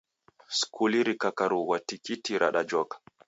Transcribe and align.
Skuli 0.59 0.99
rikakarughwa 1.07 1.77
tikiti 1.87 2.31
radajoka. 2.41 2.95